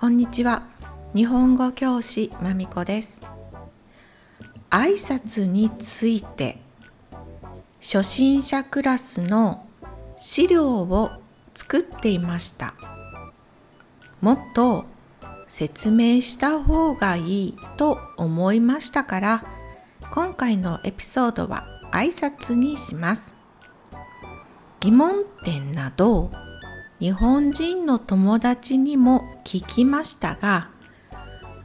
[0.00, 0.62] こんにちは。
[1.12, 3.20] 日本語教師まみこです。
[4.70, 6.60] 挨拶について
[7.80, 9.66] 初心者クラスの
[10.16, 11.10] 資料を
[11.52, 12.74] 作っていました。
[14.20, 14.84] もっと
[15.48, 19.42] 説明した方がいいと思いましたから
[20.12, 23.34] 今回のエピソードは挨拶にします。
[24.78, 26.30] 疑問点など
[27.00, 30.68] 日本人の友達にも聞きましたが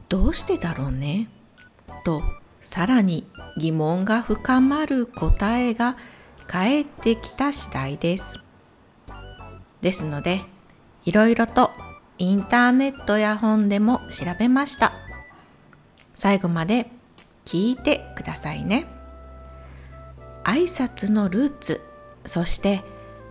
[0.08, 1.28] どうしてだろうね？
[2.04, 2.22] と
[2.62, 3.26] さらに
[3.58, 5.96] 疑問が深まる答えが
[6.46, 8.44] 返ってきた次第です。
[9.80, 10.42] ですので
[11.04, 11.70] いろいろと
[12.18, 14.92] インターネットや本でも調べました。
[16.14, 16.90] 最後まで
[17.44, 18.86] 聞いてくださいね。
[20.44, 21.80] 挨拶のルーツ、
[22.24, 22.84] そして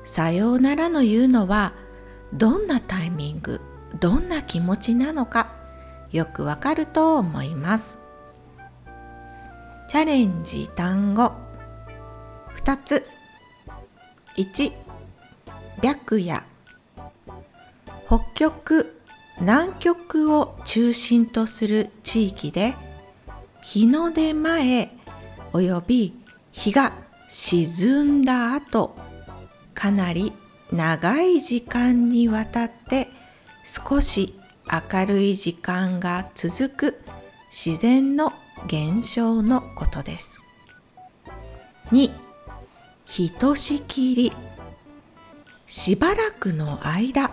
[0.03, 1.71] さようならの言うのは
[2.33, 3.61] どんなタイミング
[3.99, 5.51] どんな気持ちなのか
[6.11, 7.99] よくわかると思います。
[9.87, 11.31] チャレンジ単語。
[12.57, 13.05] 2つ。
[14.37, 14.71] 1
[15.81, 16.43] 白夜。
[18.07, 18.99] 北極。
[19.39, 22.75] 南極を中心とする地域で
[23.63, 24.91] 日の出前
[25.53, 26.13] および
[26.51, 26.93] 日が
[27.29, 28.95] 沈んだ後
[29.73, 30.31] かなり
[30.73, 33.07] 長い時間にわたって
[33.67, 34.33] 少し
[34.91, 37.01] 明るい時間が続く
[37.51, 38.33] 自然の
[38.65, 40.41] 現象のことです。
[41.91, 42.09] 2.
[43.05, 44.33] ひとしきり
[45.67, 47.29] しばらくの間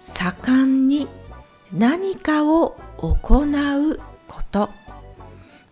[0.00, 1.06] 盛んに
[1.70, 4.70] 何かを行うこと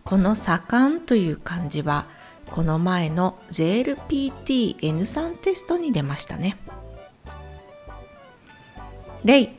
[0.03, 2.05] この盛んという漢字は
[2.51, 6.57] この前の JLPT-N3 テストに出ましたね。
[9.23, 9.55] 例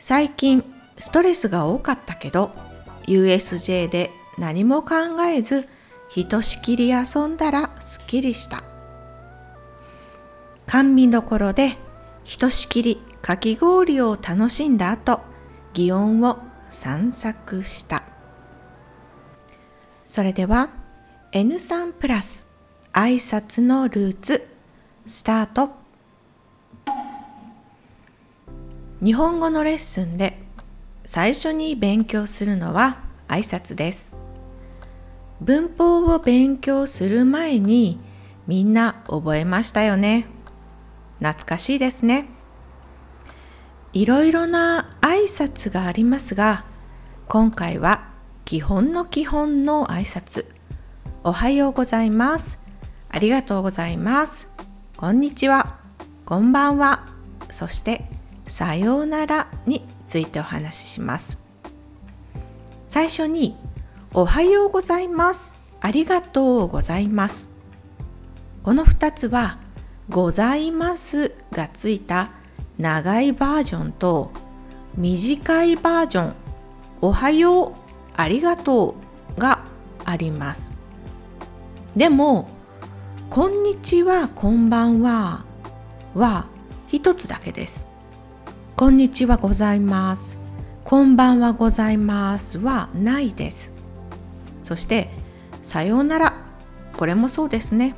[0.00, 0.64] 最近
[0.96, 2.52] ストレスが多かったけど
[3.06, 4.94] USJ で何も考
[5.26, 5.68] えず
[6.08, 8.62] ひとしきり遊んだらすっきりした。
[10.66, 11.76] 甘味どころで
[12.24, 15.20] ひとしきりかき氷を楽しんだ後
[15.74, 16.38] 祇園を
[16.70, 18.02] 散策した。
[20.06, 20.70] それでは
[21.32, 22.50] N3 プラス
[22.92, 24.48] 挨拶のルーツ
[25.06, 25.81] スタート。
[29.02, 30.38] 日本語のレッスンで
[31.04, 34.12] 最初に勉強するのは挨拶です。
[35.40, 37.98] 文法を勉強する前に
[38.46, 40.26] みんな覚えましたよね。
[41.18, 42.28] 懐かしいですね。
[43.92, 46.64] いろいろな挨拶がありますが、
[47.26, 48.08] 今回は
[48.44, 50.46] 基本の基本の挨拶。
[51.24, 52.60] おはようございます。
[53.08, 54.48] ありがとうございます。
[54.96, 55.80] こんにちは。
[56.24, 57.08] こんばんは。
[57.50, 61.38] そしてさようならについてお話しします。
[62.88, 63.56] 最初に
[64.12, 65.58] おはようございます。
[65.80, 67.48] ありがとうございます。
[68.62, 69.58] この2つは
[70.08, 72.30] ございますがついた
[72.78, 74.30] 長いバージョンと
[74.96, 76.34] 短いバージョン
[77.00, 77.74] おはよう
[78.16, 78.94] ありがと
[79.36, 79.64] うが
[80.04, 80.72] あります。
[81.96, 82.48] でも
[83.30, 85.44] こんにちはこんばんは
[86.14, 86.46] は
[86.88, 87.91] 一つだけです。
[88.82, 90.38] こんにちはございます。
[90.82, 93.72] こんばんはございますはないです。
[94.64, 95.08] そして、
[95.62, 96.34] さようなら。
[96.96, 97.94] これもそうですね。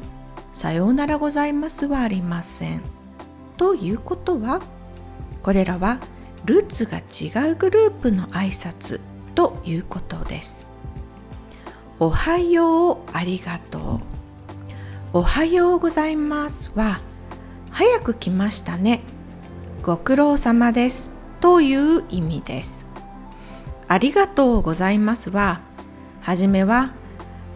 [0.52, 2.82] さようならございますはありません。
[3.56, 4.60] ということは、
[5.42, 6.00] これらは
[6.44, 9.00] ルーツが違うグループの挨拶
[9.34, 10.66] ということです。
[11.98, 14.00] おはようありがとう。
[15.14, 17.00] おはようございますは
[17.70, 19.13] 早く来ましたね
[19.84, 21.12] ご苦労様です
[21.42, 22.86] という意味です。
[23.86, 25.60] ありがとうございますは、
[26.22, 26.94] はじめは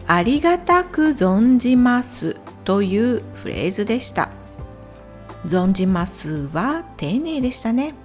[0.05, 4.29] ありがたく存じますというフレーズでした。
[5.47, 7.95] 存じますは丁寧でしたね。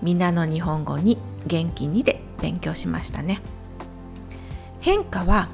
[0.00, 3.42] みんなの日本語に元気にで勉強しましたね。
[4.78, 5.48] 変化は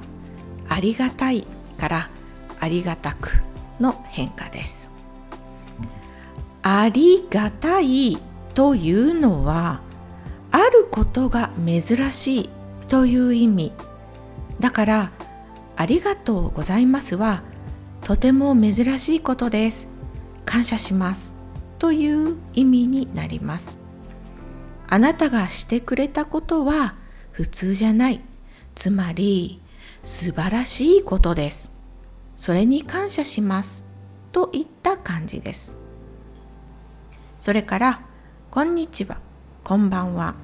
[0.69, 1.47] ありがたい
[1.79, 2.11] から
[2.59, 3.41] ありがたく
[3.81, 4.91] の変化です。
[6.73, 8.17] ありがたい
[8.55, 9.81] というのは
[10.53, 12.51] あることが珍しい
[12.87, 13.73] という意味。
[14.61, 15.13] だから
[15.77, 17.43] ありがとうございますは
[18.03, 19.89] とても珍しいことです。
[20.45, 21.35] 感謝します
[21.81, 23.77] という意味になります。
[24.89, 26.95] あなたがしてくれたことは
[27.33, 28.21] 普通じゃない。
[28.77, 29.61] つまり
[30.05, 31.75] 素晴らしいことです。
[32.37, 33.89] それに感謝します
[34.31, 35.80] といった感じです。
[37.41, 38.01] それから、
[38.51, 39.17] こんにちは、
[39.65, 40.35] こんばんは、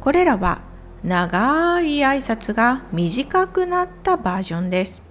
[0.00, 0.60] これらは
[1.02, 5.02] 長い挨拶が短くなったバージョンです。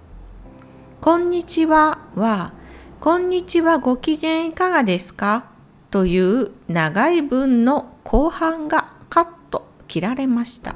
[1.02, 2.54] こんにちはは、
[3.00, 5.50] こんにちはご機嫌いかがですか？
[5.90, 10.74] という長い文の後半がカット切られました。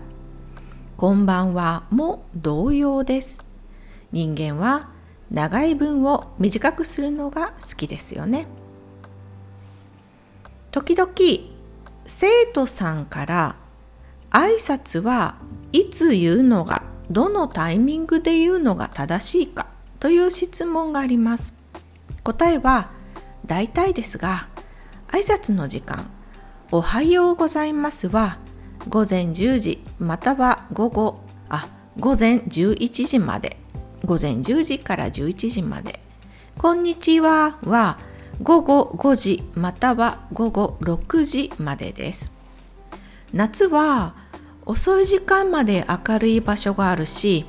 [0.99, 3.41] こんばんはも同様です。
[4.13, 4.91] 人間は
[5.31, 8.47] 長い文を短くするのが好きですよね。
[10.73, 11.13] 時々
[12.05, 13.57] 生徒さんから
[14.31, 15.37] 挨拶は
[15.73, 19.69] いつ言うのがどのタイミングで言うのが正しいか
[20.01, 21.55] という質問があります。
[22.25, 22.91] 答えは
[23.47, 24.49] 大体ですが
[25.09, 26.09] 挨拶の時間
[26.71, 28.39] おはようございますは
[28.89, 33.59] 午前10時または午後あ午前11時まで
[34.05, 36.01] 午前10時から11時まで
[36.57, 37.99] こんにちはは
[38.41, 42.33] 午後5時または午後6時までです。
[43.33, 44.15] 夏は
[44.65, 47.47] 遅い時間まで明るい場所があるし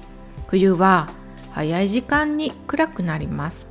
[0.47, 1.09] 冬は
[1.51, 3.68] 早い時間に暗くなります。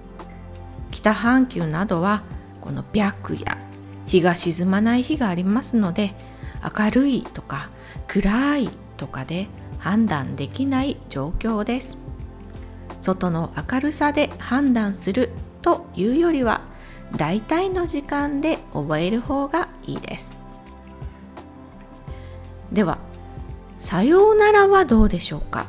[0.91, 2.23] 北半球などは
[2.61, 3.59] この白夜
[4.07, 6.15] 日が沈まない日がありますので
[6.63, 7.71] 明るいとか
[8.09, 9.49] 暗いとかで
[9.79, 11.99] 判断できない状況です。
[13.01, 15.31] 外の明るさで判断する
[15.61, 16.61] というよりは
[17.17, 20.35] 大体の時間で覚える方がいいです
[22.73, 22.99] では
[23.79, 25.67] さようならはどうでしょうか？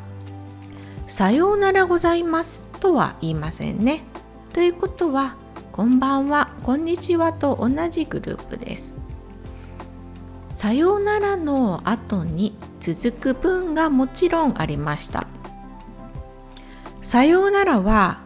[1.08, 4.04] さようならございますとは言いませんね。
[4.54, 5.36] ということは、
[5.72, 8.96] こんばんは、こんにちはと同じグループです。
[10.52, 15.28] さようならの後に続く文がもちろんありました。
[17.02, 18.22] さようならは、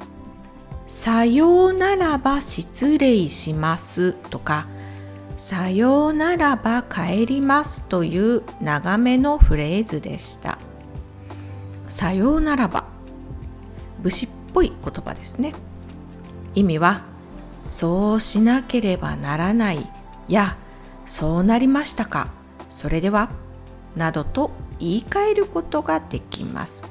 [0.87, 4.67] さようならば失礼しますとか、
[5.35, 10.57] さようならば帰りますという長めのフレーズでした。
[11.89, 12.85] さようならば。
[14.01, 15.53] 武士っぽい言葉ですね。
[16.55, 17.01] 意味は、
[17.67, 19.85] そうしなければならない
[20.29, 20.55] や、
[21.05, 22.29] そうなりましたか。
[22.69, 23.29] それでは、
[23.97, 26.83] などと言い換えることができます。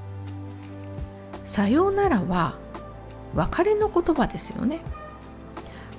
[1.46, 2.58] さようならは
[3.37, 4.81] 別れの言葉ですよね。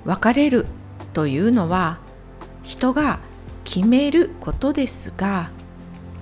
[0.04, 0.66] 別れる
[1.12, 1.98] というのは
[2.62, 3.20] 人が
[3.64, 5.50] 決めることですが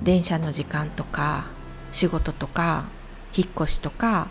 [0.03, 1.47] 電車の時間とか
[1.93, 2.87] 仕事とか
[3.37, 4.29] 引っ越しとか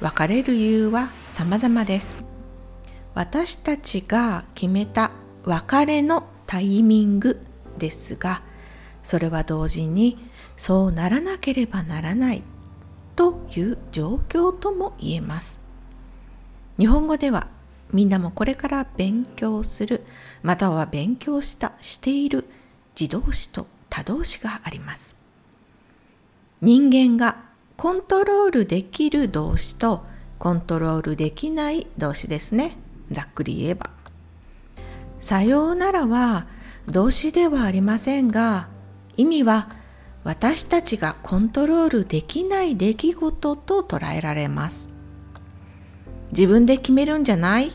[0.00, 2.16] 別れる理由は様々です
[3.14, 5.10] 私たちが決めた
[5.44, 7.40] 別れのタイミング
[7.78, 8.42] ですが
[9.02, 10.18] それは同時に
[10.56, 12.42] そうならなければならない
[13.16, 15.67] という状況とも言えます
[16.78, 17.48] 日本語では
[17.92, 20.04] みんなもこれから勉強する
[20.42, 22.44] または勉強したしている
[22.98, 25.16] 自動詞と他動詞があります。
[26.60, 27.44] 人間が
[27.76, 30.04] コントロールできる動詞と
[30.38, 32.76] コントロールできない動詞ですね。
[33.10, 33.90] ざっくり言えば。
[35.20, 36.46] さようならは
[36.86, 38.68] 動詞ではありませんが
[39.16, 39.68] 意味は
[40.22, 44.97] 私たちがコントロールできない出来事と捉えられます。
[46.30, 47.72] 自分で決めるんじゃない？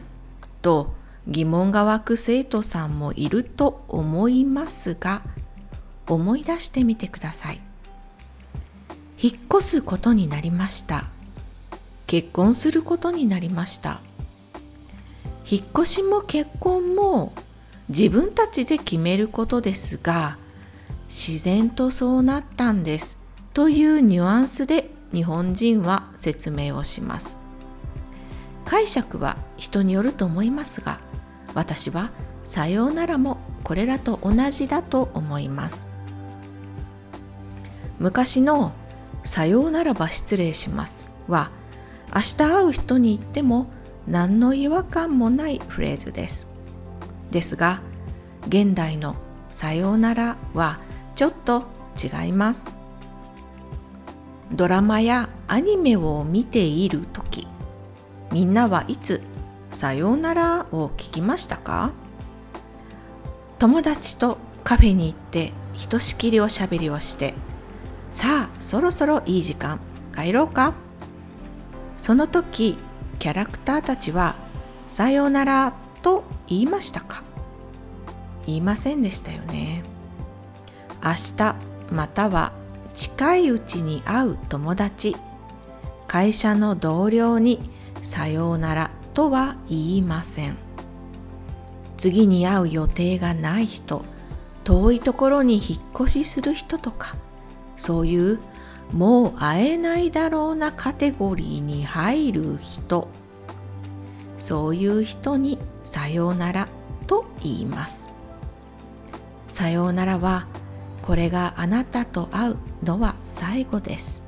[0.61, 0.93] と
[1.27, 5.21] 疑問が湧く生徒さんもいると思いますが
[6.07, 7.61] 思い出してみてください。
[9.21, 11.05] 引っ越すことになりました。
[12.07, 14.01] 結婚することになりました。
[15.49, 17.33] 引っ越しも結婚も
[17.89, 20.37] 自分たちで決めることですが
[21.07, 23.21] 自然とそうなったんです。
[23.53, 27.42] というニュアンスで日本人は説明をします。
[28.65, 30.99] 解釈は人によると思いますが
[31.53, 32.11] 私は
[32.43, 35.87] さようならもこれらと同じだと思います。
[37.99, 38.73] 昔の
[39.23, 41.51] さようならば失礼しますは
[42.13, 43.67] 明日会う人に言っても
[44.07, 46.47] 何の違和感もないフレーズです。
[47.31, 47.81] ですが
[48.47, 49.15] 現代の
[49.49, 50.79] さようならは
[51.15, 51.63] ちょっと
[52.01, 52.71] 違います。
[54.51, 57.47] ドラマやアニメを見ている時
[58.33, 59.21] みんなはいつ
[59.69, 61.93] さようならを聞きましたか？
[63.59, 67.35] 友達とカフェに行ってひとしきりおしゃべりをして
[68.09, 69.79] さあそろそろいい時間
[70.15, 70.73] 帰ろうか？
[71.99, 72.75] その時
[73.19, 74.35] キャラクターたちは
[74.87, 77.21] さようならと言いましたか？
[78.47, 79.83] 言いませんでしたよね。
[81.03, 81.55] 明日
[81.91, 82.51] または
[82.95, 85.15] 近いうちに会う友達
[86.07, 87.69] 会社の同僚に
[88.03, 90.57] さようならとは言いません。
[91.97, 94.03] 次に会う予定がない人
[94.63, 97.15] 遠いところに引っ越しする人とか
[97.77, 98.39] そういう
[98.91, 103.07] もう会えないだろうなカテゴリーに入る人
[104.37, 106.67] そういう人にさようなら
[107.07, 108.09] と言います。
[109.49, 110.47] さようならは
[111.03, 114.23] これがあなたと会うのは最後です。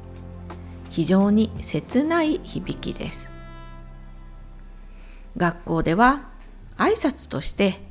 [0.89, 3.35] 非常に切ない響きです。
[5.38, 6.30] 学校では
[6.77, 7.82] 挨拶として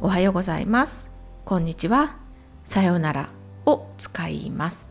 [0.00, 1.10] おはようございます。
[1.44, 2.16] こんにちは。
[2.64, 3.28] さようなら
[3.66, 4.90] を使います。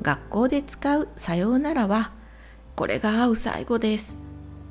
[0.00, 2.12] 学校で使うさようならは
[2.76, 4.18] これが会う最後です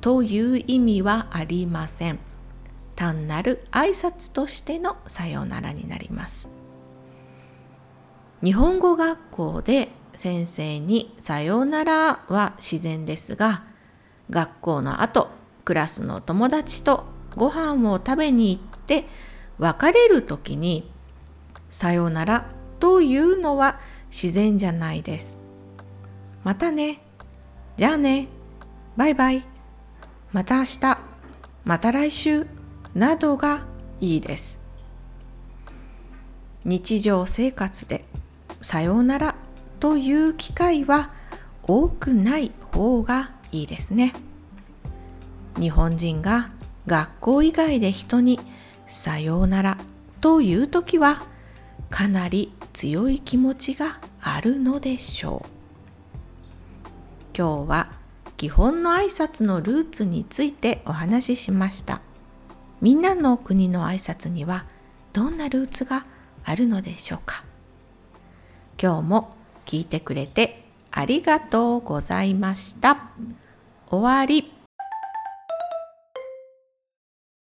[0.00, 2.18] という意味はありません。
[2.96, 6.50] 単なる挨拶としてのさようならになります。
[8.42, 13.62] 日本語学校で先生にさようならは自然ですが
[14.28, 15.37] 学校の後
[15.68, 17.04] クラスの友達と
[17.36, 19.04] ご飯を食べに行って
[19.58, 20.90] 別れる時に
[21.68, 22.46] さようなら
[22.80, 23.78] というのは
[24.10, 25.36] 自然じゃないです。
[26.42, 27.02] またね。
[27.76, 28.28] じゃあね。
[28.96, 29.44] バイバイ。
[30.32, 30.98] また明日。
[31.66, 32.46] また来週。
[32.94, 33.66] などが
[34.00, 34.58] いいです。
[36.64, 38.06] 日常生活で
[38.62, 39.34] さようなら
[39.80, 41.10] という機会は
[41.62, 44.14] 多くない方がいいですね。
[45.60, 46.50] 日本人が
[46.86, 48.40] 学校以外で人に
[48.86, 49.78] さようなら
[50.20, 51.22] という時は
[51.90, 55.48] かなり強い気持ちがあるのでしょう。
[57.36, 57.92] 今日は
[58.36, 62.00] 基本の挨拶のルーツについてお話ししました。
[62.80, 64.64] みんなの国の挨拶には
[65.12, 66.04] どんなルーツが
[66.44, 67.44] あるのでしょうか。
[68.80, 69.36] 今日も
[69.66, 73.10] 聞いてくれてありがとうございました。
[73.88, 74.57] 終わり。